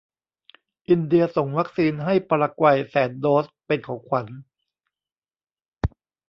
[0.89, 4.27] อินเดียส่งวัคซีนให้ปารากวัยแสนโดสเป็นของขวัญ